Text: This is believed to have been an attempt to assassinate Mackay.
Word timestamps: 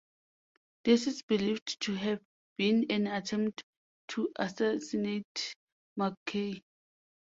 This 0.83 1.05
is 1.05 1.21
believed 1.21 1.79
to 1.81 1.93
have 1.93 2.21
been 2.57 2.87
an 2.89 3.05
attempt 3.05 3.63
to 4.07 4.33
assassinate 4.39 5.55
Mackay. 5.95 6.63